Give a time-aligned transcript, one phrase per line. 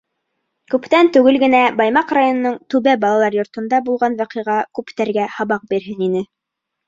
[0.73, 6.25] Күптән түгел генә Баймаҡ районының Түбә балалар йортонда булған ваҡиға күптәргә һабаҡ бирһен ине.